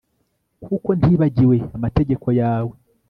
[0.63, 2.73] kuko ntibagiwe amategeko yawe